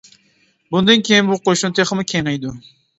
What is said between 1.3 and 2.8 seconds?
بۇ قوشۇن تېخىمۇ كېڭىيىدۇ.